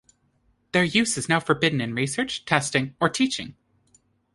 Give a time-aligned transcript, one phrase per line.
[0.71, 3.55] Their use is now forbidden in research, testing, or teaching.